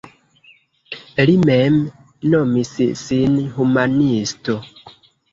Li 1.29 1.33
mem 1.49 1.75
nomis 2.35 2.71
sin 3.01 3.35
humanisto. 3.59 4.57